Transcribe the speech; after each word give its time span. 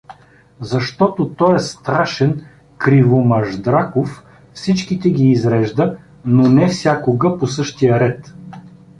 Защото 0.61 1.29
тоя 1.29 1.59
страшен 1.59 2.45
Кривомаждраков 2.77 4.23
всичките 4.53 5.09
ги 5.09 5.23
изрежда, 5.29 5.97
но 6.25 6.49
не 6.49 6.67
всякога 6.67 7.37
по 7.37 7.47
същия 7.47 7.99
ред. 7.99 8.33